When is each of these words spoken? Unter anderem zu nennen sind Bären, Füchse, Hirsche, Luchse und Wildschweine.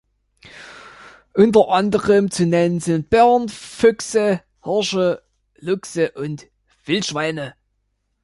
Unter 1.35 1.69
anderem 1.69 2.31
zu 2.31 2.47
nennen 2.47 2.79
sind 2.79 3.11
Bären, 3.11 3.49
Füchse, 3.49 4.41
Hirsche, 4.63 5.21
Luchse 5.59 6.09
und 6.13 6.47
Wildschweine. 6.85 7.53